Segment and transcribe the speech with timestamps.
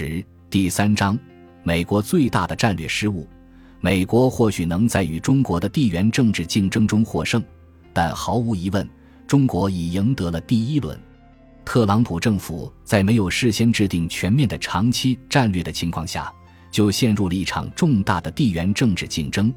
[0.00, 1.18] 十第三章，
[1.62, 3.28] 美国最大的战略失误。
[3.82, 7.44] 美国或许能在与中国的地缘政治竞争中获胜，
[7.92, 8.88] 但毫无疑问，
[9.26, 10.98] 中国已赢得了第一轮。
[11.66, 16.32] 特朗普政府在没有事先制定全面的长期战略的情况下，
[16.70, 19.52] 就陷入了一场重大的地缘政治竞争，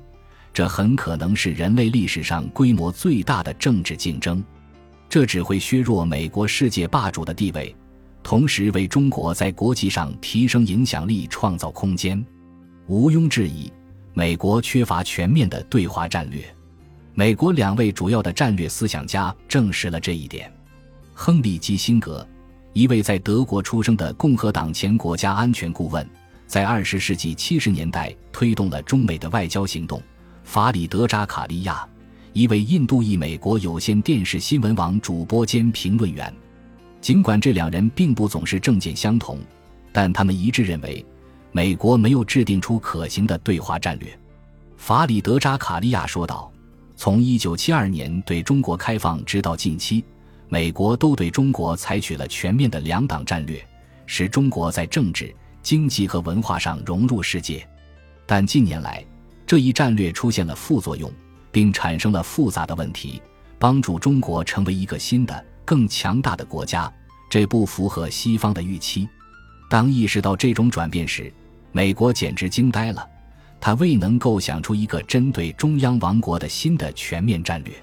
[0.51, 4.43] 这很可能是人类历史上规模最大的政治竞争。
[5.07, 7.73] 这只会削弱美国世界霸主的地位。
[8.23, 12.25] 同时为中国在国际上提升影响力创造空间。
[12.87, 13.71] 毋庸置疑，
[14.13, 16.43] 美国缺乏全面的对华战略。
[17.13, 20.51] 美国两位主要的战略思想家证实了这一点：
[21.13, 22.27] 亨利·基辛格，
[22.71, 26.09] 一位在德国出生的共和党前国家安全顾问，
[26.47, 29.99] 在二十世纪七十年代推动了中美的外交行动；
[30.43, 31.87] 法里德·扎卡利亚，
[32.31, 36.33] 一位印度裔美国有线电视新闻网主播兼评论员。
[37.03, 39.37] 尽管这两人并不总是政见相同，
[39.91, 41.05] 但他们一致认为，
[41.51, 44.17] 美国没有制定出可行的对华战略。
[44.77, 46.49] 法里德扎卡利亚说道
[46.95, 50.01] ：“从1972年对中国开放直到近期，
[50.47, 53.61] 美国都对中国采取了全面的两党战略，
[54.05, 57.67] 使中国在政治、经济和文化上融入世界。
[58.25, 59.05] 但近年来，
[59.45, 61.11] 这一战略出现了副作用，
[61.51, 63.21] 并产生了复杂的问题，
[63.59, 66.91] 帮助中国成为一个新的。”更强大的国家，
[67.29, 69.07] 这不符合西方的预期。
[69.69, 71.33] 当意识到这种转变时，
[71.71, 73.07] 美国简直惊呆了。
[73.59, 77.73] 他未能构想出一个针对中央王国的新的全面战略，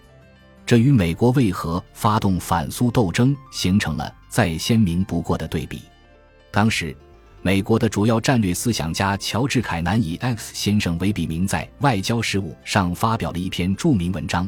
[0.67, 5.81] 这与美国为何发动反苏斗争形成了再鲜明不过的对比。
[6.51, 6.95] 当时，
[7.41, 14.47] 美国的主要战略思想家乔治·凯南以 X 先生为笔名，在《外交事务》上发表了一篇著名文章。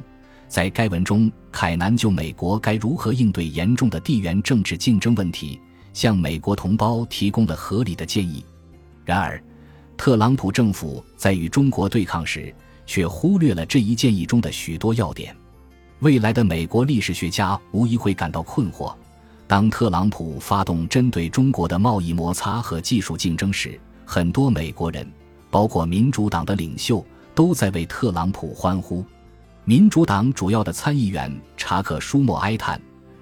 [0.52, 5.58] 在该文中，凯南就美国该如何应对严重的地缘政治竞争问题，
[5.94, 8.44] 向美国同胞提供了合理的建议。
[9.02, 9.42] 然而，
[9.96, 15.34] 特朗普政府在与中国对抗时，却忽略了这一建议中的许多要点。
[16.00, 18.94] 未来的美国历史学家无疑会感到困惑：
[19.46, 25.10] 当特朗普发动针对中国的贸易摩擦和技术竞争时，很多美国人，
[25.50, 27.02] 包括民主党的领袖，
[27.34, 29.02] 都在为特朗普欢呼。
[29.64, 32.80] 民主党主要的参议员查克·舒默哀叹，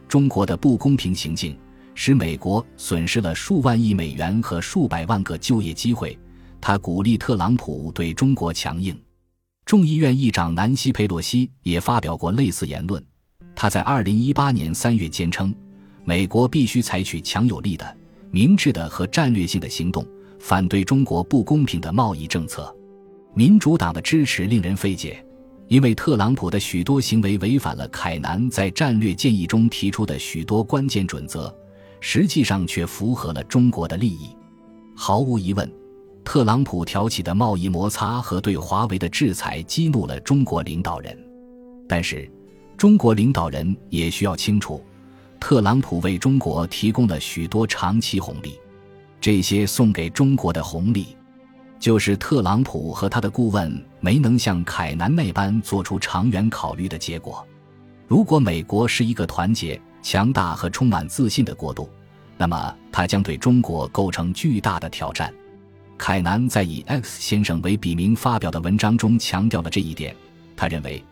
[0.09, 1.55] 中国的不公平行径
[1.95, 6.19] 使美国损失了数万亿美元和数百万个就业机会。
[6.59, 8.99] 他鼓励特朗普对中国强硬。
[9.67, 13.05] 众议院议长南希·佩洛西也发表过类似言论。
[13.55, 15.55] 他在2018年3月坚称，
[16.05, 17.97] 美国必须采取强有力的、
[18.31, 20.07] 明智的和战略性的行动，
[20.39, 22.75] 反对中国不公平的贸易政策。
[23.35, 25.23] 民主党的支持令人费解。
[25.71, 31.55] 因为特朗普的许多行为违反了凯南在战略建议中提出的许多关键准则，
[32.01, 34.31] 实际上却符合了中国的利益。
[34.97, 35.73] 毫无疑问，
[36.25, 41.17] 特朗普挑起的贸易摩擦和对华为的制裁激怒了中国领导人。
[41.89, 42.29] 但是，
[42.77, 44.83] 中国领导人也需要清楚，
[45.39, 48.59] 特朗普为中国提供了许多长期红利，
[49.21, 51.17] 这些送给中国的红利。
[51.81, 57.45] 就是特朗普和他的顾问没能像凯南那般做出长远考虑的结果。
[58.07, 61.89] 如果美国是一个团结、强大和充满自信的国度，
[62.37, 65.33] 那么它将对中国构成巨大的挑战。
[65.97, 70.15] 凯南在以 X 先生为笔名发表的文章中强调了这一点。
[70.55, 71.03] 他认为，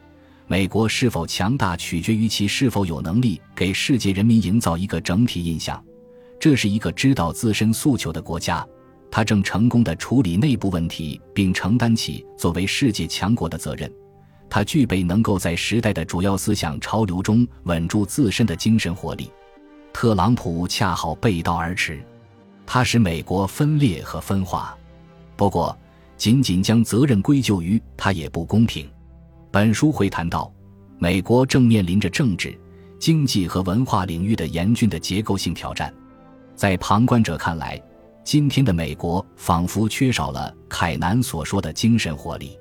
[0.46, 5.82] 美国是否强大取决于其是否有能力给世界人民营造一个整体印象。
[6.38, 8.66] 这是一个知道自身诉求的国家。
[9.10, 13.90] 他正成功的处理内部问题，并承担起作为世界强国的责任。
[14.50, 19.30] 他具备能够在时代的主要思想潮流中稳住自身的精神活力。
[19.92, 22.00] 特朗普恰好背道而驰，
[22.64, 24.76] 他使美国分裂和分化。
[25.36, 25.76] 不过，
[26.16, 28.88] 仅仅将责任归咎于他也不公平。
[29.50, 30.52] 本书会谈到，
[30.98, 32.58] 美国正面临着政治、
[32.98, 35.92] 经济和文化领域的严峻的结构性挑战。
[36.54, 37.80] 在旁观者看来，
[38.28, 42.58] 今天的美国仿佛缺少了凯南所说的精神活力，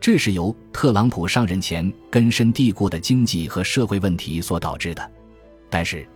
[0.00, 5.10] 这是由特朗普上任前根深蒂固的经济和社会问题所导致的。
[5.68, 6.06] 但是，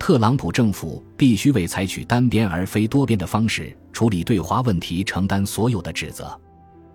[0.00, 6.36] 特朗普政府必须为采取单边而非多边的方式处理对华问题承担所有的指责。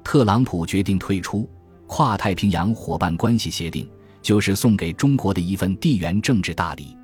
[0.03, 1.49] 特朗普决定退出
[1.87, 3.89] 跨太平洋伙伴关系协定，
[4.21, 6.97] 就是送给中国的一份地缘政治大礼。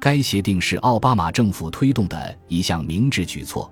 [0.00, 3.70] 该协定是奥巴马政府推动的一项明智举措。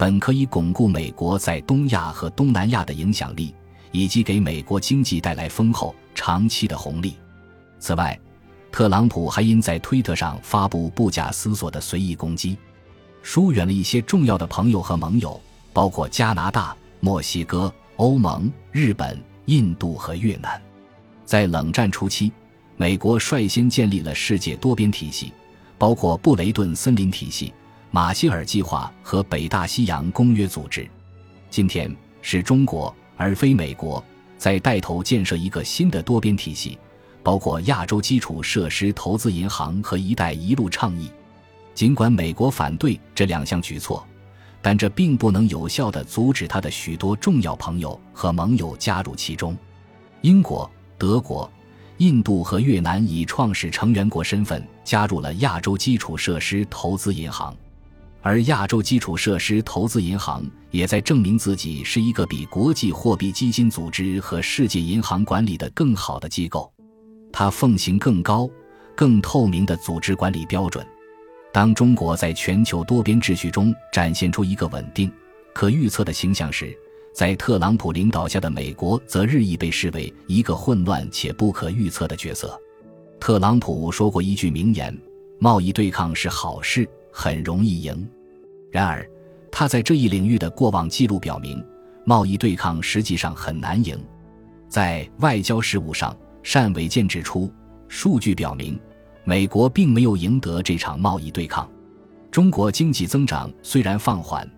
[0.00, 3.54] 本可以巩固美国在东亚和东南亚的影响力，
[3.92, 7.18] 以及给美国经济带来丰厚长期的红利。
[7.78, 8.18] 此外，
[8.72, 12.56] 特朗普还因在推特上发布不假思索的随意攻击，
[13.22, 15.38] 疏远了一些重要的朋友和盟友，
[15.70, 20.58] 包括加拿大、墨西哥、欧盟、日本、印度和越南。
[21.26, 22.32] 在冷战初期，
[22.78, 25.30] 美国率先建立了世界多边体系，
[25.76, 27.52] 包括布雷顿森林体系、
[27.92, 30.88] 马歇尔计划和北大西洋公约组织。
[31.50, 34.02] 今天是中国而非美国
[34.38, 36.78] 在带头建设一个新的多边体系，
[37.22, 41.10] 包括亚洲基础设施投资银行和“一带一路”倡议。
[41.74, 44.06] 尽管美国反对这两项举措，
[44.62, 49.56] 但这并不能有效地阻止他的许多重要朋友和盟友加入其中。
[50.22, 50.70] 英国。
[50.98, 51.50] 德国、
[51.96, 57.56] 印度和越南以创始成员国身份加入了亚洲基础设施投资银行，
[58.22, 66.70] 而亚洲基础设施投资银行也在证明自己是一个比国际货币基金组织和世界银行管理的更好的机构。
[67.32, 68.48] 它奉行更高、
[68.94, 70.86] 更透明的组织管理标准。
[71.52, 75.10] 当中国在全球多边秩序中展现出一个稳定、
[75.54, 76.76] 可预测的形象时，
[77.14, 82.60] 在特朗普领导下的美国则日益被视为一个混乱且不可预测的角色。
[83.18, 84.96] 特朗普说过一句名言
[85.40, 88.08] ：“贸易对抗是好事，很容易赢。”
[88.70, 89.04] 然而，
[89.50, 91.64] 他在这一领域的过往记录表明，
[92.04, 93.98] 贸易对抗实际上很难赢。
[94.68, 96.16] 在外交事务上，
[96.52, 97.52] 单伟健指出，
[97.88, 98.78] 数据表明，
[99.24, 101.68] 美国并没有赢得这场贸易对抗。
[102.30, 104.48] 中国经济增长虽然放缓。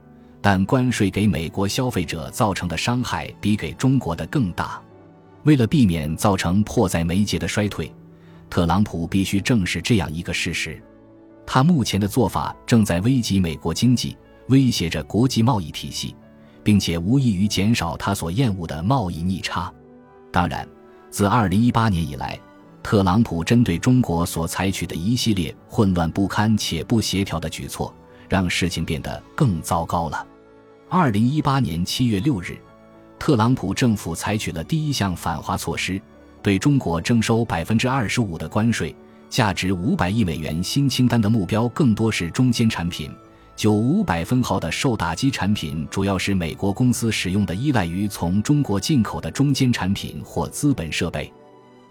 [0.45, 4.83] 但关税给美国消费者造成的伤害比给中国的更大。
[5.45, 7.95] 为了避免造成迫在眉睫的衰退，
[8.51, 10.83] 特朗普必须正视这样一个事实：
[11.47, 14.17] 他目前的做法正在危及美国经济，
[14.49, 16.15] 威胁着国际贸易体系，
[16.63, 19.73] 并且无异于减少他所厌恶的贸易逆差。
[20.31, 20.67] 当然，
[21.11, 22.41] 自2018年以来，
[22.83, 27.95] 特朗普针对中国所采取的一系列混乱不堪且不协调的举措，
[28.29, 30.27] 让事情变得更糟糕了。
[30.89, 32.57] 二零一八年七月六日，
[33.19, 36.01] 特朗普政府采取了第一项反华措施，
[36.43, 38.95] 对中国征收百分之二十五的关税。
[39.33, 43.11] 价值五百亿美元新清单的目标更多是中间产品。
[43.57, 51.33] 九五百分号的受打击产品主要是美国公司使用的依赖于从中国进口的中间产品或资本设备。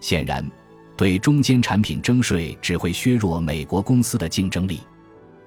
[0.00, 0.48] 显然，
[0.96, 4.78] 对中间产品征税只会削弱美国公司的竞争力，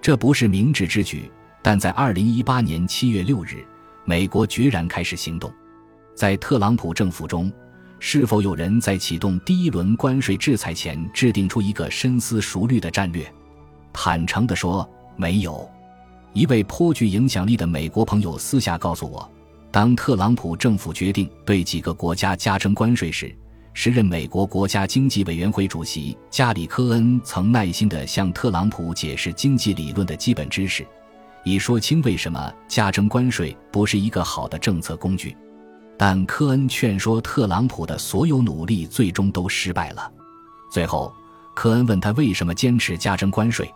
[0.01, 1.31] 这不是明智之举。
[1.61, 3.65] 但在二零一八年七月六日，
[4.03, 5.49] 美国决然开始行动。
[6.13, 7.49] 在特朗普政府中，
[8.07, 13.25] 是否有人在启动第一轮关税制裁前制定出一个深思熟虑的战略？
[13.91, 15.67] 坦诚地说，没有。
[16.31, 19.27] 一位颇具影响力的美国朋友私下告诉我，
[19.71, 23.35] 当特朗普政府决定对几个国家加征关税时，
[23.73, 30.85] 时任美国国家经济委员会主席加里·科恩曾耐心地向特朗普解释经济理论的基本知识。
[31.43, 35.35] 以说清为什么加征关税不是一个好的政策工具，
[35.97, 40.11] 但科恩劝说特朗普的所有努力最终都失败了。
[40.71, 41.13] 最后，
[41.53, 43.73] 科恩问他为什么坚持加征关税，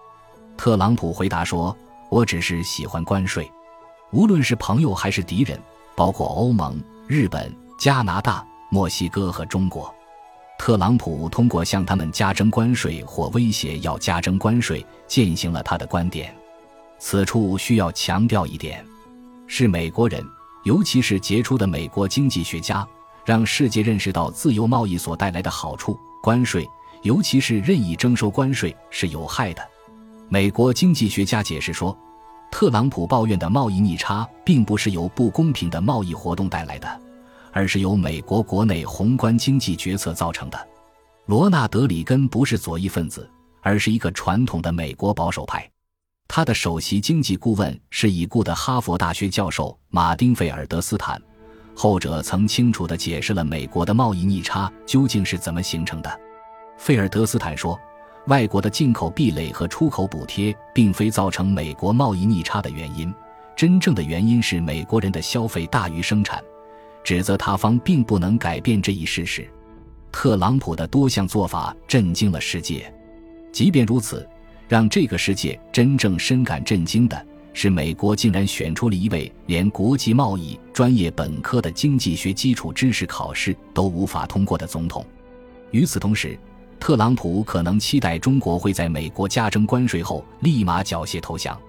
[0.58, 1.76] 特朗普回答说
[2.12, 3.50] ：“我只是喜欢关税，
[4.12, 5.58] 无论是朋友还是敌人，
[5.96, 9.94] 包括欧盟、日本、加拿大、墨西哥和中国。”
[10.60, 16.36] 特朗普通过向他们加征关税或威胁要加征关税，践行了他的观点。
[17.00, 18.86] 此处需要强调一点，
[19.48, 20.22] 是美国人，
[20.64, 22.88] 尤其是杰出的美国经济学家，
[23.26, 25.98] 让世界认识到自由贸易所带来的好处。
[26.22, 26.70] 关税，
[27.02, 29.66] 尤其是任意征收关税，是有害的。
[30.28, 31.98] 美国经济学家解释说，
[32.52, 37.02] 特朗普抱怨的贸易逆差，并不是由不公平的贸易活动带来的，
[37.52, 40.68] 而是由美国国内宏观经济决策造成的。
[41.26, 43.30] 罗纳德·里根不是左翼分子，
[43.62, 45.70] 而是一个传统的美国保守派。
[46.32, 51.20] 他的首席经济顾问是已故的哈佛大学教授马丁·费尔德斯坦，
[51.76, 56.20] 后者曾清楚地解释了美国的贸易逆差究竟是怎么形成的。
[56.78, 57.78] 费尔德斯坦说，
[58.28, 63.12] 外国的进口壁垒和出口补贴并非造成美国贸易逆差的原因，
[63.56, 66.40] 真正的原因是美国人的消费大于生产，
[67.04, 69.50] 指责他方并不能改变这一事实。
[70.12, 72.94] 特朗普的多项做法震惊了世界，
[73.52, 74.30] 即便如此。
[74.70, 85.04] 让这个世界真正深感震惊的是，美国竟然选出了一位连国际贸易专业本科的经济学基础知识考试都无法通过的总统。
[85.72, 86.38] 与此同时，
[86.80, 91.60] 特朗普可能期待中国会在美国加征关税后立马缴械投降。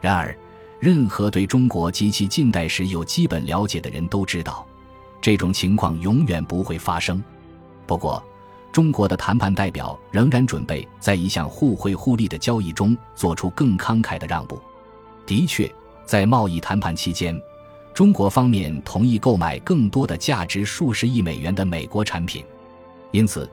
[0.00, 0.34] 然而，
[0.78, 4.64] 任何对中国及其近代史有基本了解的人都知道，
[5.20, 7.22] 这种情况永远不会发生。
[7.86, 8.24] 不过，
[8.76, 14.60] 中国的谈判代表仍然准备在一项互惠互利的交易中做出更慷慨的让步。
[15.24, 17.40] 的确，在贸易谈判期间，
[17.94, 22.44] 中国方面同意购买更多的价值数十亿美元的美国产品。
[23.12, 23.48] 因此，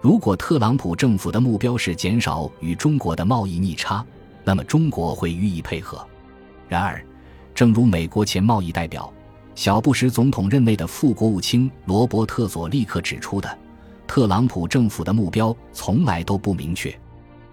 [0.00, 4.06] 如果特朗普政府的目标是减少与中国的贸易逆差，
[4.44, 6.06] 那么中国会予以配合。
[6.68, 7.04] 然而，
[7.52, 9.12] 正如美国前贸易代表、
[9.56, 13.58] 小布什总统任内的副国务卿罗伯特·佐利克指出的，
[14.08, 16.92] 特朗普政府的目标从来都不明确。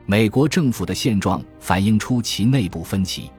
[0.06, 3.30] 美国政府的现状反映出其内部分歧：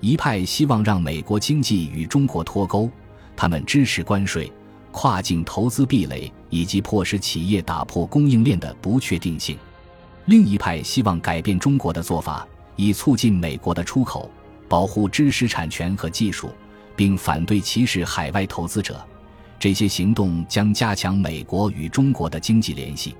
[0.00, 2.88] 一派希望让美国经济与中国脱钩，
[3.34, 4.50] 他们支持关税、
[4.92, 9.56] 跨境投资壁垒以及迫使企业打破供应链的不确定性；
[10.26, 14.30] 另一派希望改变中国的做法，以促进美国的出口。
[14.68, 16.50] 保护知识产权和技术，
[16.96, 18.98] 并反对歧视海外投资者，
[19.62, 23.14] 这些行动将加强美国与中国的经济联系。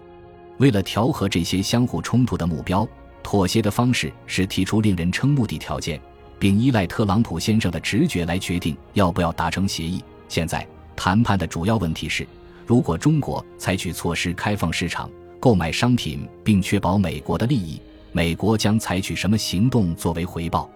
[0.58, 2.84] 为了调和这些相互冲突的目标，
[3.22, 6.00] 妥协的方式是提出令人瞠目的条件，
[6.40, 10.02] 并依赖特朗普先生的直觉来决定要不要达成协议。
[10.28, 12.26] 现在谈判的主要问题是：
[12.66, 15.08] 如果中国采取措施开放市场、
[15.38, 17.80] 购买商品，并确保美国的利益，
[18.10, 20.68] 美国将采取什么行动作为回报？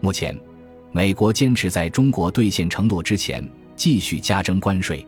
[0.00, 0.34] 目前，
[0.90, 5.06] 美国坚持在中国兑现承诺之前继续加征关税。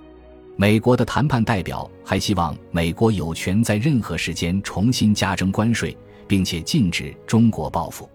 [0.56, 5.96] 美国的谈判代表还希望美国有权在任何时间重新加征关税，
[6.28, 8.08] 并且禁止中国报复。